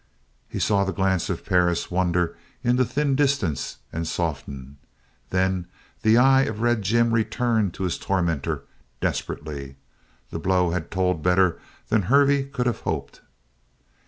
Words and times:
He 0.49 0.57
saw 0.57 0.83
the 0.83 0.91
glance 0.93 1.29
of 1.29 1.45
Perris 1.45 1.91
wander 1.91 2.35
into 2.63 2.83
thin 2.83 3.13
distance 3.13 3.77
and 3.93 4.07
soften. 4.07 4.77
Then 5.29 5.67
the 6.01 6.17
eye 6.17 6.41
of 6.45 6.59
Red 6.61 6.81
Jim 6.81 7.11
returned 7.13 7.75
to 7.75 7.83
his 7.83 7.99
tormentor, 7.99 8.63
desperately. 8.99 9.75
The 10.31 10.39
blow 10.39 10.71
had 10.71 10.89
told 10.89 11.21
better 11.21 11.59
than 11.89 12.01
Hervey 12.01 12.45
could 12.45 12.65
have 12.65 12.79
hoped. 12.79 13.21